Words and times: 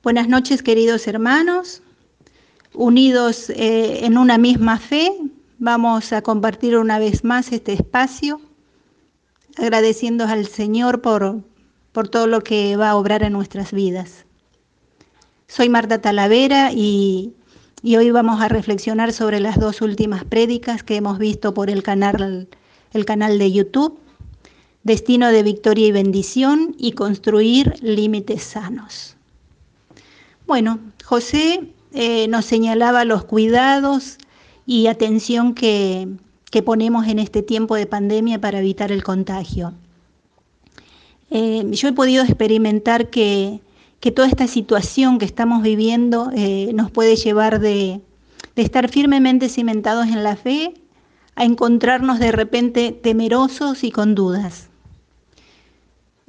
Buenas 0.00 0.28
noches, 0.28 0.62
queridos 0.62 1.08
hermanos. 1.08 1.82
Unidos 2.72 3.50
eh, 3.50 4.06
en 4.06 4.16
una 4.16 4.38
misma 4.38 4.78
fe, 4.78 5.10
vamos 5.58 6.12
a 6.12 6.22
compartir 6.22 6.76
una 6.76 7.00
vez 7.00 7.24
más 7.24 7.50
este 7.50 7.72
espacio, 7.72 8.40
agradeciendo 9.56 10.24
al 10.24 10.46
Señor 10.46 11.00
por, 11.00 11.42
por 11.90 12.08
todo 12.08 12.28
lo 12.28 12.42
que 12.42 12.76
va 12.76 12.90
a 12.90 12.96
obrar 12.96 13.24
en 13.24 13.32
nuestras 13.32 13.72
vidas. 13.72 14.24
Soy 15.48 15.68
Marta 15.68 16.00
Talavera 16.00 16.70
y, 16.72 17.34
y 17.82 17.96
hoy 17.96 18.12
vamos 18.12 18.40
a 18.40 18.48
reflexionar 18.48 19.12
sobre 19.12 19.40
las 19.40 19.58
dos 19.58 19.82
últimas 19.82 20.22
prédicas 20.22 20.84
que 20.84 20.94
hemos 20.94 21.18
visto 21.18 21.54
por 21.54 21.70
el 21.70 21.82
canal, 21.82 22.46
el 22.92 23.04
canal 23.04 23.36
de 23.36 23.50
YouTube, 23.50 23.98
Destino 24.84 25.32
de 25.32 25.42
Victoria 25.42 25.88
y 25.88 25.92
Bendición 25.92 26.76
y 26.78 26.92
Construir 26.92 27.74
Límites 27.82 28.44
Sanos. 28.44 29.17
Bueno, 30.48 30.80
José 31.04 31.74
eh, 31.92 32.26
nos 32.28 32.46
señalaba 32.46 33.04
los 33.04 33.22
cuidados 33.26 34.16
y 34.64 34.86
atención 34.86 35.52
que, 35.52 36.08
ponemos 36.64 37.06
en 37.06 37.18
este 37.18 37.42
tiempo 37.42 37.74
de 37.74 37.84
pandemia 37.84 38.40
para 38.40 38.60
evitar 38.60 38.90
el 38.90 39.04
contagio. 39.04 39.74
Eh, 41.30 41.66
yo 41.70 41.88
he 41.88 41.92
podido 41.92 42.24
experimentar 42.24 43.10
que, 43.10 43.60
que, 44.00 44.10
toda 44.10 44.26
esta 44.26 44.46
situación 44.46 45.18
que 45.18 45.26
estamos 45.26 45.62
viviendo 45.62 46.30
eh, 46.34 46.70
nos 46.72 46.90
puede 46.90 47.16
llevar 47.16 47.60
de, 47.60 48.00
de 48.56 48.62
estar 48.62 48.88
firmemente 48.88 49.50
cimentados 49.50 50.06
en 50.06 50.24
la 50.24 50.34
fe 50.34 50.72
a 51.36 51.44
encontrarnos 51.44 52.18
de 52.20 52.32
repente 52.32 52.92
temerosos 52.92 53.84
y 53.84 53.90
con 53.90 54.14
dudas. 54.14 54.67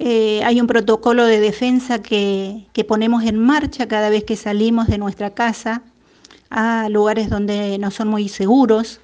Eh, 0.02 0.42
hay 0.44 0.62
un 0.62 0.66
protocolo 0.66 1.26
de 1.26 1.40
defensa 1.40 2.00
que, 2.00 2.64
ponemos 2.88 3.22
en 3.22 3.38
marcha 3.38 3.86
cada 3.86 4.08
vez 4.08 4.24
que 4.24 4.34
salimos 4.34 4.86
de 4.86 4.96
nuestra 4.96 5.34
casa 5.34 5.82
a 6.48 6.88
lugares 6.88 7.28
donde 7.28 7.76
no 7.76 7.90
son 7.90 8.08
muy 8.08 8.30
seguros, 8.30 9.00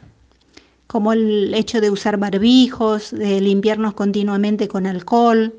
como 0.86 1.12
el 1.12 1.52
hecho 1.52 1.82
de 1.82 1.90
usar 1.90 2.16
barbijos, 2.16 3.10
de 3.10 3.42
limpiarnos 3.42 3.92
continuamente 3.92 4.68
con 4.68 4.86
alcohol. 4.86 5.54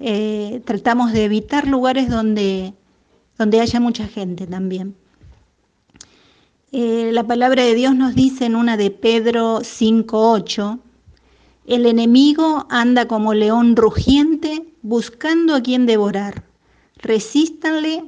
Eh, 0.00 0.60
tratamos 0.66 1.14
de 1.14 1.24
evitar 1.24 1.66
lugares 1.66 2.10
donde, 2.10 2.74
donde 3.38 3.60
haya 3.60 3.80
mucha 3.80 4.06
gente 4.06 4.46
también. 4.46 4.94
Eh, 6.72 7.08
la 7.10 7.26
palabra 7.26 7.62
de 7.62 7.74
Dios 7.74 7.94
nos 7.94 8.14
dice 8.14 8.44
en 8.44 8.54
una 8.54 8.76
de 8.76 8.90
Pedro 8.90 9.60
5.8, 9.60 10.78
el 11.66 11.86
enemigo 11.86 12.66
anda 12.70 13.06
como 13.08 13.34
león 13.34 13.76
rugiente 13.76 14.64
buscando 14.82 15.54
a 15.54 15.62
quien 15.62 15.86
devorar. 15.86 16.44
Resístanle 16.96 18.04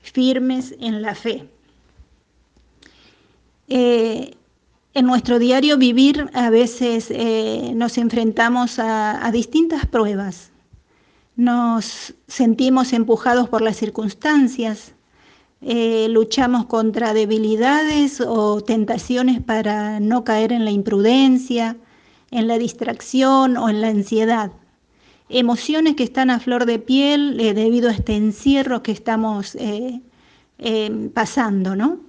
firmes 0.00 0.74
en 0.80 1.02
la 1.02 1.14
fe. 1.14 1.48
Eh, 3.68 4.34
en 4.92 5.06
nuestro 5.06 5.38
diario 5.38 5.78
vivir 5.78 6.28
a 6.34 6.50
veces 6.50 7.10
eh, 7.10 7.72
nos 7.76 7.96
enfrentamos 7.98 8.78
a, 8.80 9.30
distintas 9.32 9.86
pruebas. 9.86 10.50
Nos 11.36 12.14
sentimos 12.26 12.92
empujados 12.92 13.48
por 13.48 13.62
las 13.62 13.76
circunstancias, 13.76 14.92
eh, 15.62 16.08
luchamos 16.10 16.66
contra 16.66 17.14
debilidades 17.14 18.20
o 18.20 18.62
tentaciones 18.62 19.40
para 19.40 20.00
no 20.00 20.24
caer 20.24 20.52
en 20.52 20.64
la 20.64 20.72
imprudencia, 20.72 21.76
en 22.30 22.46
la 22.46 22.58
distracción 22.58 23.56
o 23.56 23.68
en 23.68 23.80
la 23.80 23.88
ansiedad. 23.88 24.52
Emociones 25.28 25.94
que 25.94 26.02
están 26.02 26.30
a 26.30 26.40
flor 26.40 26.66
de 26.66 26.78
piel 26.78 27.38
eh, 27.40 27.54
debido 27.54 27.88
a 27.88 27.92
este 27.92 28.16
encierro 28.16 28.82
que 28.82 28.92
estamos 28.92 29.54
eh, 29.56 30.00
eh, 30.58 31.10
pasando, 31.14 31.76
¿no? 31.76 32.00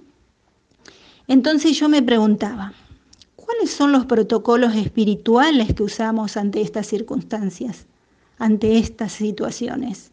Entonces 1.28 1.78
yo 1.78 1.88
me 1.88 2.02
preguntaba, 2.02 2.72
¿cuáles 3.36 3.70
son 3.70 3.92
los 3.92 4.06
protocolos 4.06 4.74
espirituales 4.74 5.72
que 5.74 5.84
usamos 5.84 6.36
ante 6.36 6.60
estas 6.60 6.86
circunstancias, 6.86 7.86
ante 8.38 8.78
estas 8.78 9.12
situaciones? 9.12 10.10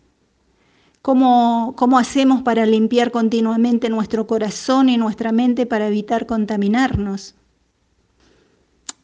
¿Cómo, 1.01 1.73
¿Cómo, 1.77 1.97
hacemos 1.97 2.43
para 2.43 2.65
limpiar 2.65 3.09
continuamente 3.09 3.89
nuestro 3.89 4.27
corazón 4.27 4.89
y 4.89 4.97
nuestra 4.97 5.31
mente 5.31 5.65
para 5.65 5.87
evitar 5.87 6.25
contaminarnos? 6.27 7.35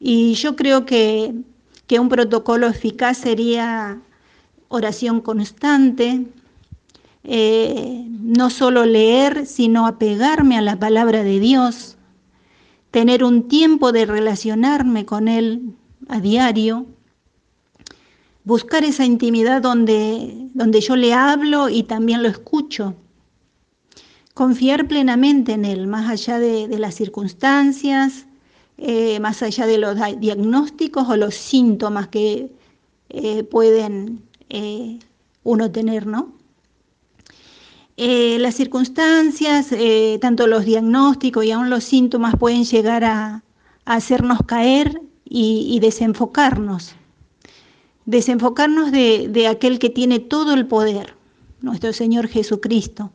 Y 0.08 0.36
yo 0.36 0.56
creo 0.56 0.86
que, 0.86 1.34
que 1.88 2.00
un 2.00 2.10
protocolo 2.10 2.68
eficaz 2.68 3.18
sería 3.18 4.00
oración 4.68 5.20
constante, 5.20 6.28
eh, 7.24 8.06
no 8.12 8.52
solo 8.52 8.86
leer, 8.86 9.48
sino 9.48 9.88
apegarme 9.88 10.60
a 10.60 10.62
la 10.62 10.78
palabra 10.78 11.24
de 11.24 11.40
Dios, 11.40 11.98
tener 12.92 13.24
un 13.24 13.48
tiempo 13.48 13.92
de 13.92 14.06
relacionarme 14.06 15.08
con 15.08 15.28
Él 15.28 15.74
a 16.08 16.20
diario, 16.20 16.86
buscar 18.44 18.84
esa 18.84 19.06
intimidad 19.06 19.64
donde, 19.64 20.50
donde 20.54 20.82
yo 20.82 20.96
le 20.96 21.16
hablo 21.16 21.68
y 21.68 21.82
también 21.82 22.22
lo 22.22 22.30
escucho, 22.30 22.94
confiar 24.36 24.88
plenamente 24.88 25.54
en 25.54 25.66
Él, 25.66 25.88
más 25.88 26.08
allá 26.12 26.38
de, 26.38 26.68
de 26.68 26.78
las 26.78 26.94
circunstancias, 26.94 28.28
eh, 28.78 29.20
más 29.22 29.42
allá 29.42 29.66
de 29.66 29.78
los 29.78 29.98
diagnósticos 30.20 31.08
o 31.08 31.16
los 31.16 31.34
síntomas 31.36 32.10
que 32.10 32.52
eh, 33.10 33.44
pueden 33.44 34.22
eh, 34.50 35.00
uno 35.44 35.72
tener, 35.72 36.08
¿no? 36.08 36.34
las 37.98 38.56
circunstancias, 38.56 39.70
tanto 40.20 40.48
los 40.48 40.66
diagnósticos 40.66 41.46
y 41.46 41.52
aún 41.52 41.70
los 41.70 41.86
síntomas 41.86 42.36
pueden 42.38 42.66
llegar 42.66 43.06
a, 43.06 43.42
hacernos 43.86 44.40
caer 44.46 45.02
y, 45.24 45.66
y, 45.70 45.80
desenfocarnos. 45.80 46.94
Desenfocarnos 48.06 48.92
de, 48.92 49.30
de 49.30 49.48
aquel 49.48 49.80
que 49.80 49.90
tiene 49.90 50.20
todo 50.20 50.54
el 50.54 50.68
poder, 50.68 51.16
nuestro 51.62 51.94
Señor 51.94 52.28
Jesucristo. 52.28 53.12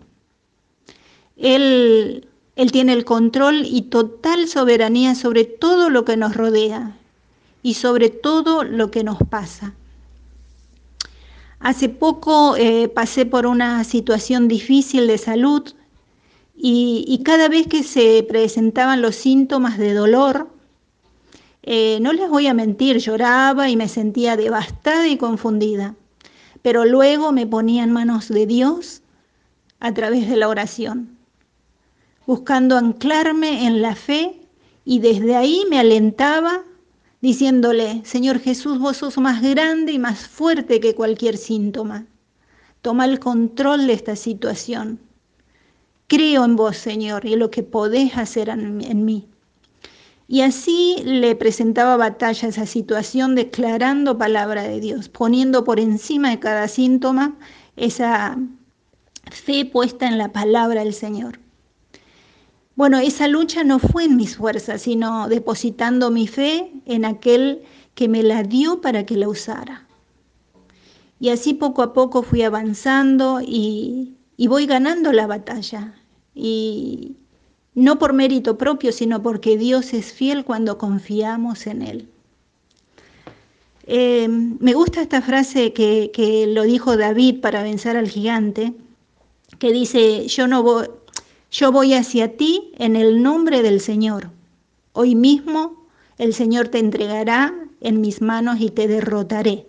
Él 1.36 2.29
él 2.60 2.72
tiene 2.72 2.92
el 2.92 3.06
control 3.06 3.64
y 3.64 3.80
total 3.88 4.46
soberanía 4.46 5.14
sobre 5.14 5.44
todo 5.46 5.88
lo 5.88 6.04
que 6.04 6.18
nos 6.18 6.36
rodea 6.36 6.94
y 7.62 7.72
sobre 7.72 8.10
todo 8.10 8.64
lo 8.64 8.90
que 8.90 9.02
nos 9.02 9.16
pasa. 9.30 9.72
Hace 11.58 11.88
poco 11.88 12.56
eh, 12.58 12.88
pasé 12.88 13.24
por 13.24 13.46
una 13.46 13.82
situación 13.84 14.46
difícil 14.46 15.06
de 15.06 15.16
salud 15.16 15.72
y, 16.54 17.22
cada 17.24 17.48
vez 17.48 17.66
que 17.66 17.82
se 17.82 18.22
presentaban 18.28 19.00
los 19.00 19.16
síntomas 19.16 19.78
de 19.78 19.94
dolor, 19.94 20.50
eh, 21.62 21.96
no 22.02 22.12
les 22.12 22.28
voy 22.28 22.46
a 22.46 22.52
mentir, 22.52 22.98
lloraba 22.98 23.70
y 23.70 23.76
me 23.76 23.88
sentía 23.88 24.36
devastada 24.36 25.08
y 25.08 25.16
confundida, 25.16 25.94
pero 26.60 26.84
luego 26.84 27.32
me 27.32 27.46
ponía 27.46 27.84
en 27.84 27.92
manos 27.92 28.28
de 28.28 28.44
Dios 28.44 29.00
a 29.78 29.94
través 29.94 30.28
de 30.28 30.36
la 30.36 30.48
oración 30.50 31.19
buscando 32.30 32.78
anclarme 32.78 33.66
en 33.66 33.82
la 33.82 33.96
fe 33.96 34.40
y 34.84 35.00
desde 35.00 35.34
ahí 35.34 35.64
me 35.68 35.80
alentaba 35.80 36.62
diciéndole, 37.20 38.02
Señor 38.04 38.38
Jesús, 38.38 38.78
vos 38.78 38.98
sos 38.98 39.18
más 39.18 39.42
grande 39.42 39.90
y 39.90 39.98
más 39.98 40.28
fuerte 40.28 40.78
que 40.78 40.94
cualquier 40.94 41.36
síntoma. 41.36 42.06
Toma 42.82 43.06
el 43.06 43.18
control 43.18 43.88
de 43.88 43.94
esta 43.94 44.14
situación. 44.14 45.00
Creo 46.06 46.44
en 46.44 46.54
vos, 46.54 46.76
Señor, 46.76 47.26
y 47.26 47.32
en 47.32 47.40
lo 47.40 47.50
que 47.50 47.64
podés 47.64 48.16
hacer 48.16 48.48
en, 48.48 49.04
mí. 49.04 49.26
Y 50.28 50.42
así 50.42 51.02
le 51.04 51.34
presentaba 51.34 51.96
batalla 51.96 52.46
a 52.46 52.50
esa 52.50 52.66
situación, 52.66 53.34
declarando 53.34 54.18
palabra 54.18 54.62
de 54.62 54.78
Dios, 54.78 55.08
poniendo 55.08 55.64
por 55.64 55.80
encima 55.80 56.30
de 56.30 56.38
cada 56.38 56.68
síntoma 56.68 57.36
esa 57.74 58.38
fe 59.32 59.64
puesta 59.64 60.06
en 60.06 60.16
la 60.16 60.30
palabra 60.30 60.84
del 60.84 60.94
Señor. 60.94 61.40
Bueno, 62.80 62.98
esa 62.98 63.28
lucha 63.28 63.62
no 63.62 63.78
fue 63.78 64.04
en 64.04 64.16
mis 64.16 64.38
fuerzas, 64.38 64.80
sino 64.80 65.28
depositando 65.28 66.10
mi 66.10 66.26
fe 66.26 66.72
en 66.86 67.04
aquel 67.04 67.60
que 67.94 68.08
me 68.08 68.22
la 68.22 68.42
dio 68.42 68.80
para 68.80 69.04
que 69.04 69.18
la 69.18 69.28
usara. 69.28 69.86
Y 71.20 71.28
así 71.28 71.52
poco 71.52 71.82
a 71.82 71.92
poco 71.92 72.22
fui 72.22 72.40
avanzando 72.40 73.42
y, 73.42 74.16
y 74.38 74.46
voy 74.46 74.64
ganando 74.64 75.12
la 75.12 75.26
batalla. 75.26 75.92
Y 76.34 77.16
no 77.74 77.98
por 77.98 78.14
mérito 78.14 78.56
propio, 78.56 78.92
sino 78.92 79.22
porque 79.22 79.58
Dios 79.58 79.92
es 79.92 80.14
fiel 80.14 80.46
cuando 80.46 80.78
confiamos 80.78 81.66
en 81.66 81.82
Él. 81.82 82.08
Eh, 83.88 84.26
me 84.26 84.72
gusta 84.72 85.02
esta 85.02 85.20
frase 85.20 85.74
que, 85.74 86.10
que, 86.14 86.46
lo 86.46 86.62
dijo 86.62 86.96
David 86.96 87.42
para 87.42 87.62
vencer 87.62 87.98
al 87.98 88.08
gigante, 88.08 88.72
que 89.58 89.70
dice, 89.70 90.26
yo 90.28 90.46
no 90.46 90.62
voy, 90.62 90.86
yo 91.50 91.72
voy 91.72 91.94
hacia 91.94 92.36
ti 92.36 92.72
en 92.78 92.96
el 92.96 93.22
nombre 93.22 93.62
del 93.62 93.80
Señor. 93.80 94.30
Hoy 94.92 95.14
mismo 95.14 95.86
el 96.18 96.34
Señor 96.34 96.68
te 96.68 96.78
entregará 96.78 97.54
en 97.80 98.00
mis 98.00 98.20
manos 98.20 98.60
y 98.60 98.70
te 98.70 98.88
derrotaré. 98.88 99.66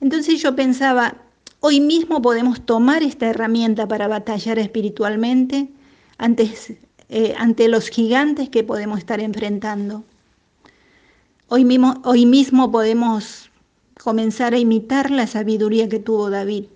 Entonces 0.00 0.40
yo 0.40 0.54
pensaba, 0.54 1.16
Hoy 1.60 1.80
mismo 1.80 2.22
podemos 2.22 2.60
tomar 2.60 3.02
esta 3.02 3.26
herramienta 3.26 3.88
para 3.88 4.06
batallar 4.06 4.60
espiritualmente 4.60 5.68
eh, 7.08 7.34
ante 7.36 7.68
los 7.68 7.88
gigantes 7.88 8.48
que 8.48 8.62
podemos 8.62 8.98
estar 8.98 9.18
enfrentando. 9.18 10.04
Hoy 11.48 11.64
mismo, 11.64 12.00
hoy 12.04 12.26
mismo 12.26 12.70
podemos 12.70 13.50
comenzar 14.00 14.54
a 14.54 14.58
imitar 14.58 15.10
la 15.10 15.26
sabiduría 15.26 15.88
que 15.88 15.98
tuvo 15.98 16.30
David, 16.30 16.66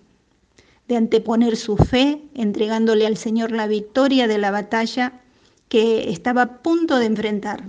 de 0.92 0.98
anteponer 0.98 1.56
su 1.56 1.78
fe, 1.78 2.20
entregándole 2.34 3.06
al 3.06 3.16
Señor 3.16 3.50
la 3.50 3.66
victoria 3.66 4.28
de 4.28 4.36
la 4.36 4.50
batalla 4.50 5.20
que 5.68 6.10
estaba 6.10 6.42
a 6.42 6.62
punto 6.62 6.98
de 6.98 7.06
enfrentar. 7.06 7.64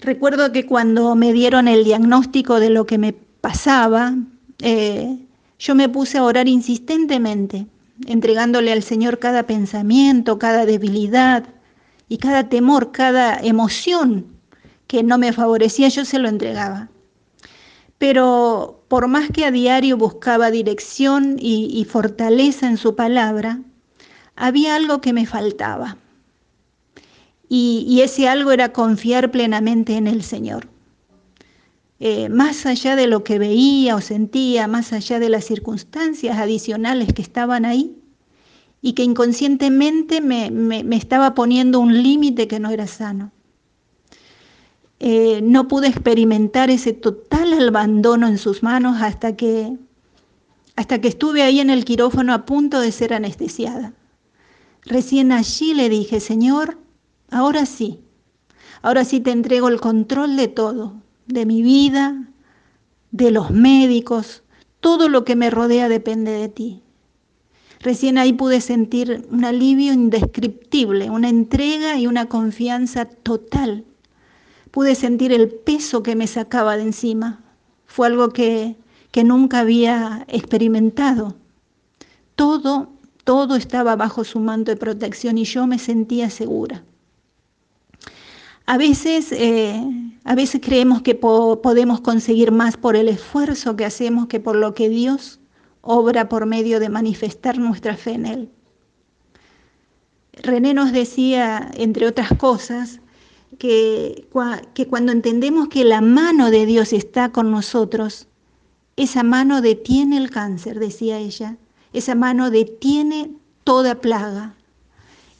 Recuerdo 0.00 0.50
que 0.50 0.64
cuando 0.64 1.14
me 1.14 1.34
dieron 1.34 1.68
el 1.68 1.84
diagnóstico 1.84 2.58
de 2.58 2.70
lo 2.70 2.86
que 2.86 2.96
me 2.96 3.12
pasaba, 3.12 4.14
eh, 4.60 5.18
yo 5.58 5.74
me 5.74 5.90
puse 5.90 6.16
a 6.16 6.24
orar 6.24 6.48
insistentemente, 6.48 7.66
entregándole 8.06 8.72
al 8.72 8.82
Señor 8.82 9.18
cada 9.18 9.42
pensamiento, 9.46 10.38
cada 10.38 10.64
debilidad 10.64 11.44
y 12.08 12.16
cada 12.16 12.48
temor, 12.48 12.92
cada 12.92 13.38
emoción 13.38 14.24
que 14.86 15.02
no 15.02 15.18
me 15.18 15.34
favorecía, 15.34 15.88
yo 15.88 16.06
se 16.06 16.18
lo 16.18 16.30
entregaba. 16.30 16.88
Pero 18.02 18.84
por 18.88 19.06
más 19.06 19.30
que 19.30 19.44
a 19.44 19.52
diario 19.52 19.96
buscaba 19.96 20.50
dirección 20.50 21.36
y, 21.38 21.86
fortaleza 21.88 22.66
en 22.66 22.76
su 22.76 22.96
palabra, 22.96 23.60
había 24.34 24.74
algo 24.74 25.00
que 25.00 25.12
me 25.12 25.24
faltaba. 25.24 25.98
y 27.48 28.00
ese 28.00 28.26
algo 28.26 28.50
era 28.50 28.72
confiar 28.72 29.30
plenamente 29.30 29.96
en 29.96 30.08
el 30.08 30.24
Señor. 30.24 30.66
Eh, 32.04 32.28
más 32.28 32.66
allá 32.66 32.96
de 32.96 33.06
lo 33.06 33.22
que 33.22 33.38
veía 33.38 33.94
o 33.94 34.00
sentía, 34.00 34.66
más 34.66 34.92
allá 34.92 35.20
de 35.20 35.28
las 35.28 35.44
circunstancias 35.44 36.36
adicionales 36.36 37.12
que 37.12 37.22
estaban 37.22 37.64
ahí 37.64 37.96
y 38.80 38.94
que 38.94 39.04
inconscientemente 39.04 40.20
me, 40.20 40.50
estaba 40.96 41.36
poniendo 41.36 41.78
un 41.78 42.02
límite 42.02 42.48
que 42.48 42.58
no 42.58 42.70
era 42.70 42.88
sano. 42.88 43.30
Eh, 45.04 45.40
no 45.42 45.66
pude 45.66 45.88
experimentar 45.88 46.70
ese 46.70 46.92
total 46.92 47.54
abandono 47.66 48.28
en 48.28 48.38
sus 48.38 48.62
manos 48.62 49.02
hasta 49.02 49.34
que, 49.34 49.76
hasta 50.76 51.00
que 51.00 51.08
estuve 51.08 51.42
ahí 51.42 51.58
en 51.58 51.70
el 51.70 51.84
quirófano 51.84 52.32
a 52.32 52.46
punto 52.46 52.78
de 52.78 52.92
ser 52.92 53.12
anestesiada. 53.12 53.94
Recién 54.82 55.32
allí 55.32 55.74
le 55.74 55.88
dije, 55.88 56.20
Señor, 56.20 56.78
ahora 57.32 57.66
sí, 57.66 57.98
ahora 58.80 59.04
sí 59.04 59.18
te 59.18 59.32
entrego 59.32 59.66
el 59.66 59.80
control 59.80 60.36
de 60.36 60.46
todo, 60.46 60.94
de 61.26 61.46
mi 61.46 61.62
vida, 61.62 62.28
de 63.10 63.32
los 63.32 63.50
médicos, 63.50 64.44
todo 64.78 65.08
lo 65.08 65.24
que 65.24 65.34
me 65.34 65.50
rodea 65.50 65.88
depende 65.88 66.30
de 66.30 66.48
ti. 66.48 66.80
Recién 67.80 68.18
ahí 68.18 68.34
pude 68.34 68.60
sentir 68.60 69.26
un 69.32 69.44
alivio 69.44 69.92
indescriptible, 69.92 71.10
una 71.10 71.28
entrega 71.28 71.98
y 71.98 72.06
una 72.06 72.26
confianza 72.26 73.06
total. 73.06 73.84
Pude 74.72 74.96
sentir 74.96 75.32
el 75.32 75.48
peso 75.48 76.02
que 76.02 76.16
me 76.16 76.26
sacaba 76.26 76.76
de 76.76 76.82
encima. 76.82 77.40
Fue 77.86 78.08
algo 78.08 78.30
que, 78.30 78.74
que 79.12 79.22
nunca 79.22 79.60
había 79.60 80.24
experimentado. 80.26 81.36
Todo, 82.34 82.88
todo 83.22 83.54
estaba 83.54 83.94
bajo 83.94 84.24
su 84.24 84.40
manto 84.40 84.72
de 84.72 84.76
protección 84.76 85.38
y 85.38 85.44
yo 85.44 85.68
me 85.68 85.78
sentía 85.78 86.30
segura. 86.30 86.82
A 88.66 88.78
veces, 88.78 89.30
eh, 89.32 89.82
a 90.24 90.34
veces 90.34 90.60
creemos 90.64 91.02
que 91.02 91.14
podemos 91.14 92.00
conseguir 92.00 92.50
más 92.50 92.76
por 92.76 92.96
el 92.96 93.08
esfuerzo 93.08 93.76
que 93.76 93.84
hacemos 93.84 94.26
que 94.26 94.40
por 94.40 94.56
lo 94.56 94.72
que 94.72 94.88
Dios 94.88 95.38
obra 95.82 96.28
por 96.30 96.46
medio 96.46 96.80
de 96.80 96.88
manifestar 96.88 97.58
nuestra 97.58 97.96
fe 97.96 98.12
en 98.12 98.26
Él. 98.26 98.50
René 100.32 100.72
nos 100.72 100.92
decía, 100.92 101.70
entre 101.74 102.06
otras 102.06 102.32
cosas, 102.38 103.01
que, 103.62 104.26
que 104.74 104.88
cuando 104.88 105.12
entendemos 105.12 105.68
que 105.68 105.84
la 105.84 106.00
mano 106.00 106.50
de 106.50 106.66
Dios 106.66 106.92
está 106.92 107.30
con 107.30 107.52
nosotros, 107.52 108.26
esa 108.96 109.22
mano 109.22 109.62
detiene 109.62 110.16
el 110.16 110.30
cáncer, 110.30 110.80
decía 110.80 111.20
ella, 111.20 111.58
esa 111.92 112.16
mano 112.16 112.50
detiene 112.50 113.30
toda 113.62 114.00
plaga. 114.00 114.56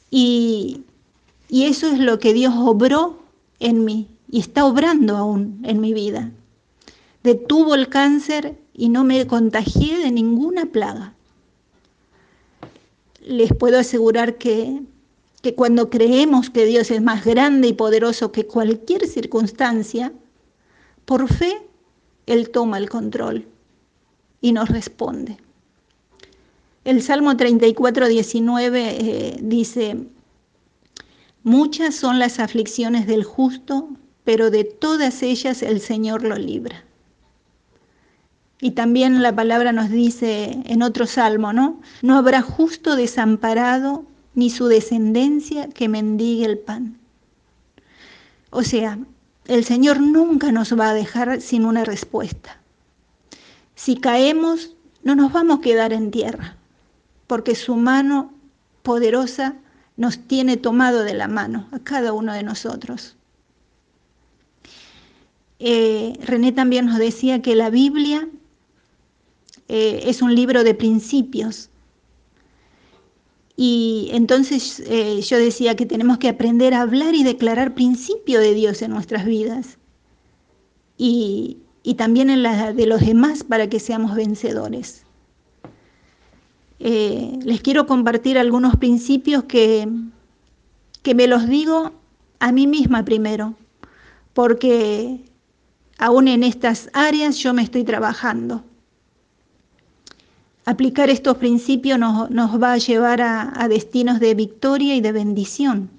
Y, 0.09 0.83
y 1.49 1.65
eso 1.65 1.87
es 1.87 1.99
lo 1.99 2.17
que 2.19 2.31
Dios 2.31 2.53
obró 2.55 3.19
en 3.59 3.83
mí 3.83 4.07
y 4.31 4.39
está 4.39 4.63
obrando 4.63 5.17
aún 5.17 5.59
en 5.65 5.81
mi 5.81 5.93
vida. 5.93 6.31
Detuvo 7.23 7.75
el 7.75 7.89
cáncer 7.89 8.57
y 8.73 8.87
no 8.87 9.03
me 9.03 9.27
contagié 9.27 9.97
de 9.97 10.11
ninguna 10.11 10.67
plaga. 10.67 11.13
Les 13.21 13.53
puedo 13.53 13.79
asegurar 13.79 14.37
que, 14.37 14.81
que 15.43 15.55
cuando 15.55 15.89
creemos 15.89 16.49
que 16.49 16.65
Dios 16.65 16.89
es 16.89 17.01
más 17.01 17.25
grande 17.25 17.67
y 17.67 17.73
poderoso 17.73 18.31
que 18.31 18.47
cualquier 18.47 19.05
circunstancia, 19.05 20.13
por 21.03 21.27
fe 21.27 21.61
Él 22.25 22.49
toma 22.49 22.77
el 22.77 22.89
control 22.89 23.45
y 24.39 24.53
nos 24.53 24.69
responde. 24.69 25.37
El 26.85 27.01
Salmo 27.01 27.35
34, 27.35 28.07
19 28.07 28.79
eh, 28.81 29.39
dice, 29.41 29.97
Muchas 31.43 31.93
son 31.93 32.19
las 32.19 32.39
aflicciones 32.39 33.05
del 33.05 33.25
justo, 33.25 33.89
pero 34.23 34.49
de 34.49 34.63
todas 34.63 35.21
ellas 35.23 35.61
el 35.61 35.81
Señor 35.81 36.23
lo 36.23 36.37
libra. 36.37 36.85
Y 38.61 38.71
también 38.71 39.21
la 39.21 39.35
palabra 39.35 39.73
nos 39.73 39.89
dice 39.89 40.57
en 40.63 40.83
otro 40.83 41.05
salmo, 41.05 41.51
¿no? 41.51 41.81
No 42.01 42.17
habrá 42.17 42.41
justo 42.41 42.95
desamparado 42.95 44.05
ni 44.35 44.49
su 44.49 44.67
descendencia 44.67 45.69
que 45.69 45.89
mendigue 45.89 46.45
el 46.45 46.57
pan. 46.57 46.97
O 48.49 48.63
sea, 48.63 48.99
el 49.45 49.63
Señor 49.65 49.99
nunca 49.99 50.51
nos 50.51 50.77
va 50.77 50.89
a 50.89 50.93
dejar 50.93 51.41
sin 51.41 51.65
una 51.65 51.83
respuesta. 51.83 52.59
Si 53.75 53.97
caemos, 53.97 54.75
no 55.03 55.15
nos 55.15 55.33
vamos 55.33 55.59
a 55.59 55.61
quedar 55.61 55.91
en 55.93 56.11
tierra, 56.11 56.55
porque 57.27 57.55
su 57.55 57.75
mano 57.75 58.33
poderosa 58.83 59.55
nos 59.97 60.19
tiene 60.19 60.57
tomado 60.57 61.03
de 61.03 61.13
la 61.13 61.27
mano 61.27 61.67
a 61.71 61.79
cada 61.79 62.13
uno 62.13 62.33
de 62.33 62.43
nosotros. 62.43 63.15
Eh, 65.59 66.17
René 66.21 66.51
también 66.51 66.87
nos 66.87 66.97
decía 66.97 67.41
que 67.41 67.55
la 67.55 67.69
Biblia 67.69 68.27
eh, 69.67 70.03
es 70.05 70.21
un 70.21 70.35
libro 70.35 70.63
de 70.63 70.73
principios. 70.73 71.69
Y 73.55 74.09
entonces 74.11 74.81
eh, 74.87 75.21
yo 75.21 75.37
decía 75.37 75.75
que 75.75 75.85
tenemos 75.85 76.17
que 76.17 76.29
aprender 76.29 76.73
a 76.73 76.81
hablar 76.81 77.13
y 77.13 77.23
declarar 77.23 77.75
principio 77.75 78.39
de 78.39 78.53
Dios 78.53 78.81
en 78.81 78.91
nuestras 78.91 79.25
vidas. 79.25 79.77
Y, 80.97 81.57
y 81.83 81.95
también 81.95 82.29
en 82.29 82.43
la 82.43 82.73
de 82.73 82.85
los 82.87 83.01
demás 83.05 83.43
para 83.43 83.67
que 83.69 83.79
seamos 83.79 84.15
vencedores. 84.15 85.03
Eh, 86.79 87.39
les 87.43 87.61
quiero 87.61 87.85
compartir 87.85 88.37
algunos 88.37 88.75
principios 88.75 89.43
que, 89.45 89.87
que 91.01 91.15
me 91.15 91.27
los 91.27 91.47
digo 91.47 91.93
a 92.39 92.51
mí 92.51 92.67
misma 92.67 93.05
primero, 93.05 93.55
porque 94.33 95.23
aún 95.97 96.27
en 96.27 96.43
estas 96.43 96.89
áreas 96.93 97.37
yo 97.37 97.53
me 97.53 97.61
estoy 97.61 97.83
trabajando. 97.83 98.65
Aplicar 100.65 101.09
estos 101.09 101.37
principios 101.37 101.99
nos, 101.99 102.29
va 102.61 102.73
a 102.73 102.77
llevar 102.77 103.21
a 103.21 103.67
destinos 103.67 104.19
de 104.19 104.33
victoria 104.33 104.95
y 104.95 105.01
de 105.01 105.11
bendición. 105.11 105.89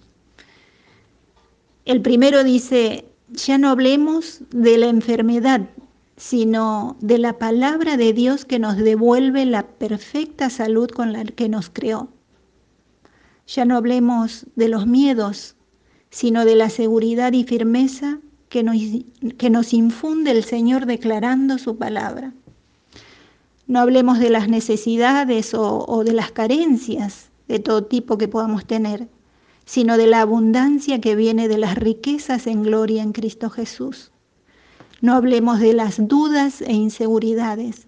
El 1.85 2.01
primero 2.01 2.45
dice, 2.45 3.05
ya 3.29 3.59
no 3.59 3.69
hablemos 3.69 4.41
de 4.51 4.79
la 4.79 4.87
enfermedad, 4.87 5.69
sino 6.17 6.97
de 7.01 7.19
la 7.19 7.39
palabra 7.39 7.97
de 7.97 8.13
Dios 8.13 8.45
que 8.45 8.59
nos 8.59 8.77
devuelve 8.77 9.45
la 9.45 9.67
perfecta 9.67 10.49
salud 10.49 10.89
con 10.89 11.13
la 11.13 11.25
que 11.25 11.49
nos 11.49 11.69
creó. 11.69 12.09
Ya 13.47 13.65
no 13.65 13.77
hablemos 13.77 14.47
de 14.57 14.69
los 14.69 14.87
miedos, 14.87 15.57
sino 16.11 16.45
de 16.45 16.55
la 16.55 16.71
seguridad 16.71 17.33
y 17.33 17.45
firmeza 17.45 18.21
que 18.49 18.63
nos, 18.63 19.73
infunde 19.73 20.31
el 20.31 20.45
Señor 20.45 20.87
declarando 20.87 21.59
su 21.59 21.77
palabra. 21.77 22.33
No 23.67 23.81
hablemos 23.81 24.19
de 24.19 24.31
las 24.31 24.49
necesidades 24.49 25.55
o, 25.55 26.03
de 26.05 26.13
las 26.13 26.33
carencias 26.33 27.31
de 27.49 27.59
todo 27.59 27.85
tipo 27.85 28.19
que 28.19 28.29
podamos 28.29 28.67
tener, 28.67 29.09
sino 29.65 29.97
de 29.97 30.07
la 30.07 30.21
abundancia 30.21 31.01
que 31.01 31.17
viene 31.17 31.49
de 31.49 31.59
las 31.59 31.77
riquezas 31.77 32.47
en 32.47 32.63
gloria 32.63 33.03
en 33.03 33.13
Cristo 33.13 33.49
Jesús. 33.49 34.13
No 35.01 35.15
hablemos 35.15 35.61
de 35.61 35.73
las 35.73 36.07
dudas 36.07 36.61
e 36.61 36.73
inseguridades, 36.73 37.87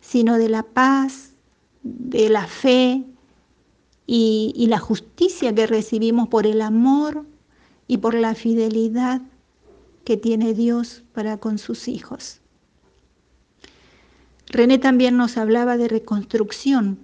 sino 0.00 0.38
de 0.38 0.48
la 0.48 0.62
paz, 0.62 1.34
de 1.82 2.28
la 2.28 2.46
fe 2.46 3.04
y, 4.06 4.66
la 4.68 4.78
justicia 4.78 5.54
que 5.54 5.66
recibimos 5.66 6.28
por 6.28 6.46
el 6.46 6.62
amor 6.62 7.26
y 7.86 7.98
por 7.98 8.14
la 8.14 8.34
fidelidad 8.34 9.20
que 10.04 10.16
tiene 10.16 10.54
Dios 10.54 11.02
para 11.12 11.38
con 11.38 11.58
sus 11.58 11.88
hijos. 11.88 12.40
René 14.50 14.78
también 14.78 15.16
nos 15.16 15.36
hablaba 15.36 15.76
de 15.76 15.88
reconstrucción, 15.88 16.98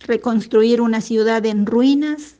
reconstruir 0.00 0.80
una 0.80 1.00
ciudad 1.00 1.46
en 1.46 1.64
ruinas, 1.64 2.36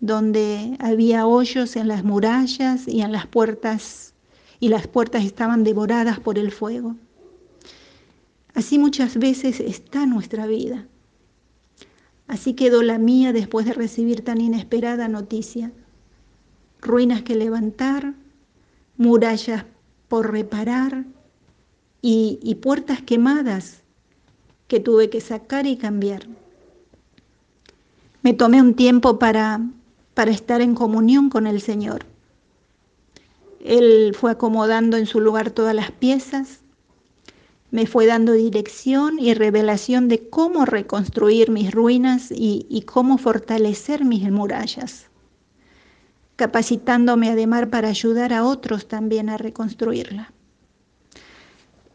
donde 0.00 0.76
había 0.78 1.26
hoyos 1.26 1.76
en 1.76 1.88
las 1.88 2.04
murallas 2.04 2.88
y 2.88 3.02
en 3.02 3.12
las 3.12 3.26
puertas, 3.26 4.14
y 4.60 4.68
las 4.68 4.86
puertas 4.86 5.24
estaban 5.24 5.62
devoradas 5.62 6.20
por 6.20 6.38
el 6.38 6.52
fuego. 6.52 6.96
Así 8.54 8.78
muchas 8.78 9.18
veces 9.18 9.60
está 9.60 10.06
nuestra 10.06 10.46
vida. 10.46 10.86
Así 12.28 12.54
quedó 12.54 12.82
la 12.82 12.98
mía 12.98 13.32
después 13.32 13.66
de 13.66 13.72
recibir 13.72 14.24
tan 14.24 14.40
inesperada 14.40 15.06
noticia. 15.08 15.70
Ruinas 16.80 17.22
que 17.22 17.34
levantar, 17.34 18.14
murallas 18.96 19.64
por 20.08 20.32
reparar 20.32 21.04
y, 22.00 22.54
puertas 22.62 23.02
quemadas 23.02 23.82
que 24.66 24.80
tuve 24.80 25.10
que 25.10 25.20
sacar 25.20 25.66
y 25.66 25.76
cambiar. 25.76 26.26
Me 28.22 28.34
tomé 28.34 28.60
un 28.60 28.74
tiempo 28.74 29.18
para, 29.18 29.60
para 30.14 30.30
estar 30.30 30.60
en 30.60 30.74
comunión 30.74 31.30
con 31.30 31.46
el 31.46 31.60
Señor. 31.60 32.04
Él 33.64 34.14
fue 34.18 34.30
acomodando 34.30 34.96
en 34.96 35.06
su 35.06 35.20
lugar 35.20 35.50
todas 35.50 35.74
las 35.74 35.90
piezas, 35.90 36.60
me 37.70 37.86
fue 37.86 38.06
dando 38.06 38.32
dirección 38.32 39.18
y 39.18 39.34
revelación 39.34 40.08
de 40.08 40.28
cómo 40.30 40.64
reconstruir 40.64 41.50
mis 41.50 41.70
ruinas 41.70 42.30
y, 42.30 42.66
y 42.70 42.82
cómo 42.82 43.18
fortalecer 43.18 44.06
mis 44.06 44.30
murallas, 44.30 45.08
capacitándome 46.36 47.28
además 47.28 47.66
para 47.66 47.88
ayudar 47.88 48.32
a 48.32 48.44
otros 48.44 48.88
también 48.88 49.28
a 49.28 49.36
reconstruirla. 49.36 50.32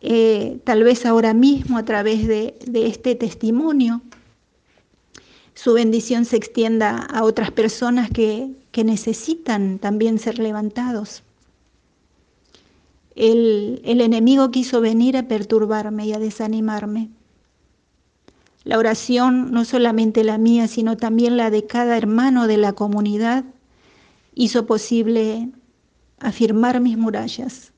Eh, 0.06 0.60
tal 0.66 0.84
vez 0.84 1.06
ahora 1.06 1.34
mismo 1.34 1.78
a 1.78 1.86
través 1.86 2.28
de, 2.28 2.60
de 2.68 2.88
este 2.88 3.16
testimonio 3.16 4.02
su 5.56 5.74
bendición 5.74 6.26
se 6.26 6.36
extienda 6.36 6.98
a 6.98 7.24
otras 7.24 7.52
personas 7.52 8.10
que, 8.10 8.52
que 8.72 8.84
necesitan 8.84 9.80
también 9.80 10.20
ser 10.20 10.40
levantados. 10.40 11.24
El, 13.16 13.82
el 13.86 14.02
enemigo 14.02 14.50
quiso 14.50 14.82
venir 14.82 15.16
a 15.16 15.28
perturbarme 15.28 16.08
y 16.08 16.14
a 16.14 16.20
desanimarme. 16.20 17.12
La 18.64 18.80
oración, 18.80 19.52
no 19.52 19.66
solamente 19.66 20.24
la 20.24 20.38
mía, 20.38 20.68
sino 20.68 20.98
también 20.98 21.38
la 21.38 21.52
de 21.52 21.68
cada 21.68 21.96
hermano 21.98 22.48
de 22.48 22.58
la 22.58 22.74
comunidad, 22.74 23.44
hizo 24.34 24.66
posible 24.66 25.50
afirmar 26.20 26.80
mis 26.80 26.98
murallas, 26.98 27.73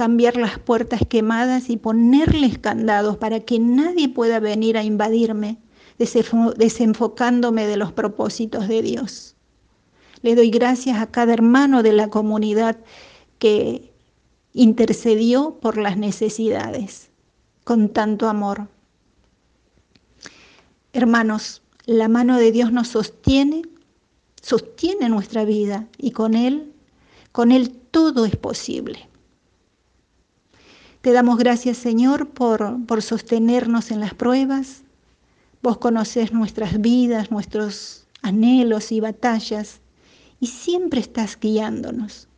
cambiar 0.00 0.38
las 0.38 0.58
puertas 0.58 1.02
quemadas 1.06 1.68
y 1.68 1.76
ponerles 1.76 2.56
candados 2.56 3.18
para 3.18 3.40
que 3.40 3.58
nadie 3.58 4.08
pueda 4.08 4.40
venir 4.40 4.78
a 4.78 4.82
invadirme 4.82 5.58
desenfocándome 5.98 7.66
de 7.66 7.76
los 7.76 7.92
propósitos 7.92 8.66
de 8.66 8.80
Dios. 8.80 9.36
Le 10.22 10.36
doy 10.36 10.48
gracias 10.48 10.96
a 10.96 11.10
cada 11.10 11.34
hermano 11.34 11.82
de 11.82 11.92
la 11.92 12.08
comunidad 12.08 12.78
que 13.38 13.92
intercedió 14.54 15.58
por 15.60 15.76
las 15.76 15.98
necesidades 15.98 17.10
con 17.64 17.90
tanto 17.90 18.26
amor. 18.26 18.68
Hermanos, 20.94 21.60
la 21.84 22.08
mano 22.08 22.38
de 22.38 22.52
Dios 22.52 22.72
nos 22.72 22.88
sostiene, 22.88 23.64
sostiene 24.40 25.10
nuestra 25.10 25.44
vida 25.44 25.88
y 25.98 26.12
con 26.12 26.32
Él, 26.32 26.72
con 27.32 27.52
Él 27.52 27.70
todo 27.90 28.24
es 28.24 28.36
posible. 28.36 29.09
Te 31.00 31.12
damos 31.12 31.38
gracias, 31.38 31.78
Señor, 31.78 32.28
por, 32.28 32.84
por 32.86 33.02
sostenernos 33.02 33.90
en 33.90 34.00
las 34.00 34.14
pruebas, 34.14 34.82
Vos 35.62 35.76
conocés 35.76 36.32
nuestras 36.32 36.80
vidas, 36.80 37.30
nuestros 37.30 38.06
anhelos 38.22 38.92
y 38.92 39.00
batallas 39.00 39.80
y 40.40 40.46
siempre 40.46 41.00
estás 41.00 41.38
guiándonos. 41.38 42.28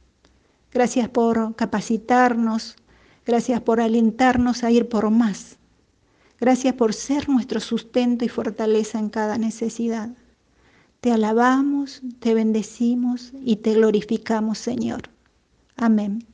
Gracias 0.72 1.08
por 1.08 1.54
capacitarnos, 1.54 2.76
gracias 3.24 3.60
por 3.60 3.80
alentarnos 3.80 4.64
a 4.64 4.72
ir 4.72 4.88
por 4.88 5.08
más. 5.10 5.56
Gracias 6.40 6.74
por 6.74 6.94
ser 6.94 7.28
nuestro 7.28 7.60
sustento 7.60 8.24
y 8.24 8.28
fortaleza 8.28 8.98
en 8.98 9.08
cada 9.08 9.38
necesidad. 9.38 10.10
Te 11.00 11.12
alabamos, 11.12 12.02
te 12.18 12.34
bendecimos 12.34 13.32
y 13.44 13.56
te 13.56 13.74
glorificamos, 13.74 14.58
Señor. 14.58 15.02
Amén. 15.76 16.26